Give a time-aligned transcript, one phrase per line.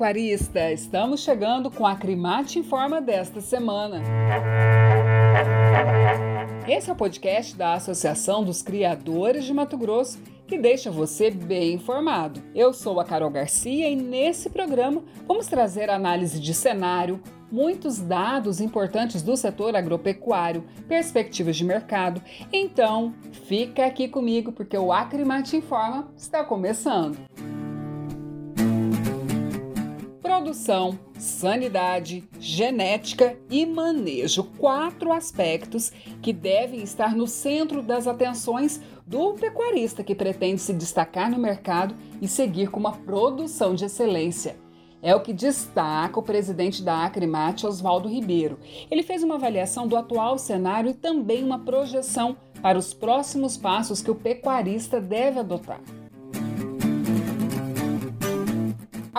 [0.00, 0.72] pecuarista!
[0.72, 4.00] Estamos chegando com a Crimate Informa desta semana.
[6.66, 11.74] Esse é o podcast da Associação dos Criadores de Mato Grosso que deixa você bem
[11.74, 12.42] informado.
[12.54, 17.20] Eu sou a Carol Garcia e nesse programa vamos trazer análise de cenário,
[17.52, 22.22] muitos dados importantes do setor agropecuário, perspectivas de mercado.
[22.50, 23.12] Então,
[23.46, 27.18] fica aqui comigo porque o Acrimate Informa está começando.
[30.30, 35.90] Produção, sanidade, genética e manejo quatro aspectos
[36.22, 41.96] que devem estar no centro das atenções do pecuarista que pretende se destacar no mercado
[42.22, 44.56] e seguir com uma produção de excelência.
[45.02, 48.56] É o que destaca o presidente da Acrimate, Oswaldo Ribeiro.
[48.88, 54.00] Ele fez uma avaliação do atual cenário e também uma projeção para os próximos passos
[54.00, 55.80] que o pecuarista deve adotar.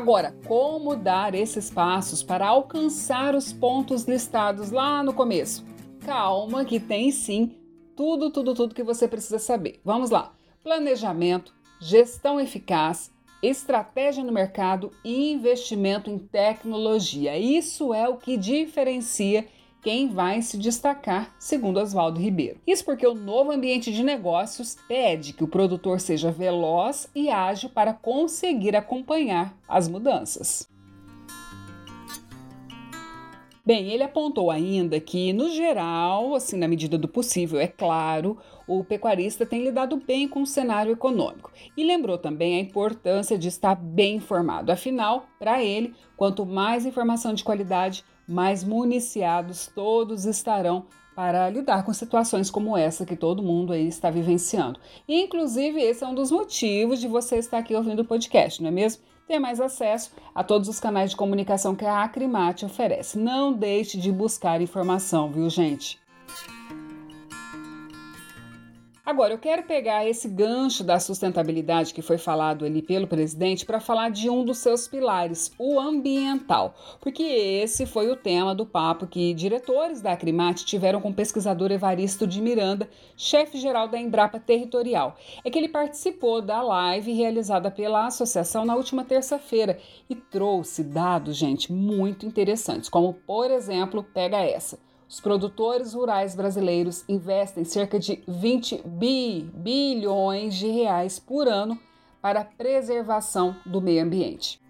[0.00, 5.62] Agora, como dar esses passos para alcançar os pontos listados lá no começo?
[6.00, 7.54] Calma, que tem sim
[7.94, 9.78] tudo, tudo, tudo que você precisa saber.
[9.84, 13.12] Vamos lá: planejamento, gestão eficaz,
[13.42, 17.36] estratégia no mercado e investimento em tecnologia.
[17.36, 19.46] Isso é o que diferencia
[19.82, 22.60] quem vai se destacar, segundo Oswaldo Ribeiro.
[22.66, 27.70] Isso porque o novo ambiente de negócios pede que o produtor seja veloz e ágil
[27.70, 30.68] para conseguir acompanhar as mudanças.
[33.64, 38.82] Bem, ele apontou ainda que, no geral, assim, na medida do possível, é claro, o
[38.82, 43.76] pecuarista tem lidado bem com o cenário econômico e lembrou também a importância de estar
[43.76, 44.72] bem informado.
[44.72, 51.92] Afinal, para ele, quanto mais informação de qualidade, mais municiados todos estarão para lidar com
[51.92, 54.78] situações como essa que todo mundo aí está vivenciando.
[55.06, 58.68] E, inclusive, esse é um dos motivos de você estar aqui ouvindo o podcast, não
[58.68, 59.02] é mesmo?
[59.26, 63.16] ter mais acesso a todos os canais de comunicação que a Acrimate oferece.
[63.16, 66.00] Não deixe de buscar informação, viu, gente?
[69.10, 73.80] Agora, eu quero pegar esse gancho da sustentabilidade que foi falado ali pelo presidente para
[73.80, 79.08] falar de um dos seus pilares, o ambiental, porque esse foi o tema do papo
[79.08, 85.16] que diretores da Acrimate tiveram com o pesquisador Evaristo de Miranda, chefe-geral da Embrapa Territorial.
[85.44, 89.76] É que ele participou da live realizada pela associação na última terça-feira
[90.08, 94.78] e trouxe dados, gente, muito interessantes, como, por exemplo, pega essa.
[95.10, 101.76] Os produtores rurais brasileiros investem cerca de 20 bi, bilhões de reais por ano
[102.22, 104.60] para a preservação do meio ambiente.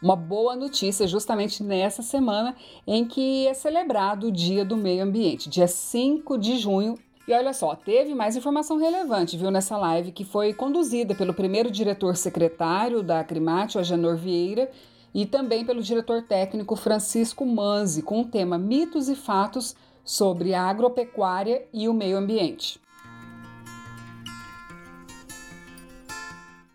[0.00, 2.54] Uma boa notícia justamente nessa semana
[2.86, 6.96] em que é celebrado o Dia do Meio Ambiente, dia 5 de junho.
[7.26, 11.68] E olha só, teve mais informação relevante, viu, nessa live que foi conduzida pelo primeiro
[11.68, 14.70] diretor secretário da Acrimate, o Agenor Vieira,
[15.14, 20.62] e também pelo diretor técnico Francisco Manzi, com o tema Mitos e Fatos sobre a
[20.62, 22.80] agropecuária e o meio ambiente.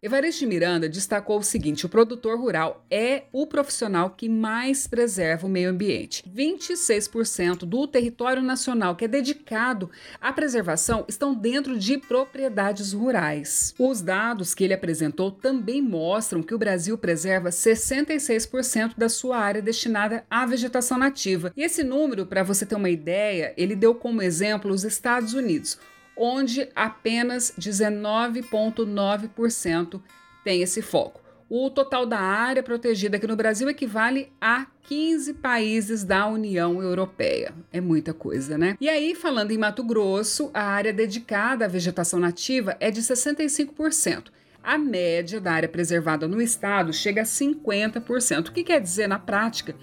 [0.00, 5.50] Evaristo Miranda destacou o seguinte: o produtor rural é o profissional que mais preserva o
[5.50, 6.22] meio ambiente.
[6.32, 13.74] 26% do território nacional que é dedicado à preservação estão dentro de propriedades rurais.
[13.76, 19.60] Os dados que ele apresentou também mostram que o Brasil preserva 66% da sua área
[19.60, 21.52] destinada à vegetação nativa.
[21.56, 25.76] E esse número, para você ter uma ideia, ele deu como exemplo os Estados Unidos
[26.18, 30.02] onde apenas 19,9%
[30.44, 31.28] tem esse foco.
[31.50, 37.54] O total da área protegida aqui no Brasil equivale a 15 países da União Europeia.
[37.72, 38.76] É muita coisa, né?
[38.78, 44.24] E aí, falando em Mato Grosso, a área dedicada à vegetação nativa é de 65%.
[44.62, 48.48] A média da área preservada no estado chega a 50%.
[48.48, 49.74] O que quer dizer na prática?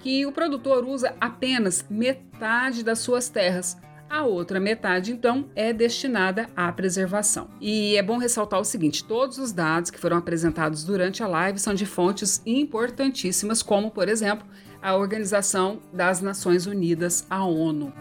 [0.00, 3.78] Que o produtor usa apenas metade das suas terras
[4.08, 7.48] a outra metade, então, é destinada à preservação.
[7.60, 11.58] E é bom ressaltar o seguinte: todos os dados que foram apresentados durante a live
[11.58, 14.46] são de fontes importantíssimas, como, por exemplo,
[14.82, 17.92] a Organização das Nações Unidas, a ONU.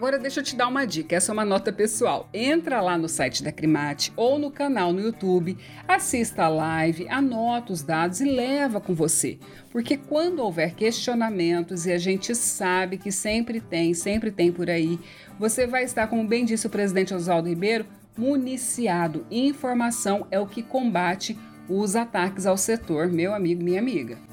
[0.00, 2.26] Agora deixa eu te dar uma dica, essa é uma nota pessoal.
[2.32, 7.70] Entra lá no site da Crimate ou no canal no YouTube, assista a live, anota
[7.70, 9.38] os dados e leva com você.
[9.70, 14.98] Porque quando houver questionamentos, e a gente sabe que sempre tem, sempre tem por aí,
[15.38, 17.84] você vai estar, como bem disse o presidente Oswaldo Ribeiro,
[18.16, 19.26] municiado.
[19.30, 21.38] Informação é o que combate
[21.68, 24.29] os ataques ao setor, meu amigo, minha amiga.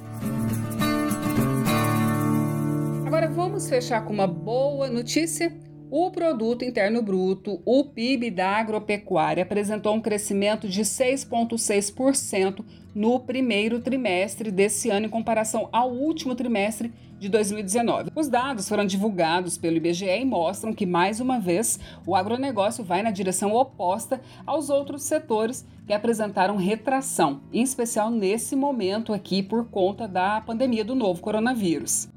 [3.08, 5.56] Agora vamos fechar com uma boa notícia.
[5.90, 13.80] O produto interno bruto, o PIB da agropecuária, apresentou um crescimento de 6,6% no primeiro
[13.80, 18.12] trimestre desse ano em comparação ao último trimestre de 2019.
[18.14, 23.02] Os dados foram divulgados pelo IBGE e mostram que, mais uma vez, o agronegócio vai
[23.02, 29.70] na direção oposta aos outros setores que apresentaram retração, em especial nesse momento aqui por
[29.70, 32.10] conta da pandemia do novo coronavírus.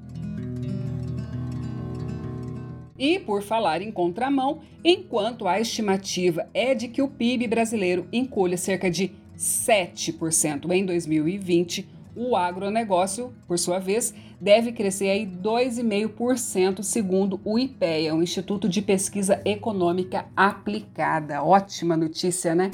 [3.01, 8.59] E por falar em contramão, enquanto a estimativa é de que o PIB brasileiro encolha
[8.59, 17.41] cerca de 7% em 2020, o agronegócio, por sua vez, deve crescer aí 2,5%, segundo
[17.43, 21.43] o IPEA, o Instituto de Pesquisa Econômica Aplicada.
[21.43, 22.71] Ótima notícia, né?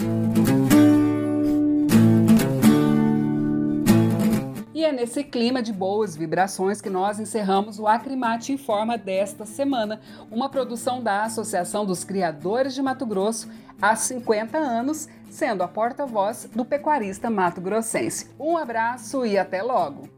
[4.86, 10.00] É nesse clima de boas vibrações que nós encerramos o Acrimate Informa desta semana,
[10.30, 13.50] uma produção da Associação dos Criadores de Mato Grosso
[13.82, 18.30] há 50 anos, sendo a porta-voz do pecuarista mato-grossense.
[18.38, 20.15] Um abraço e até logo!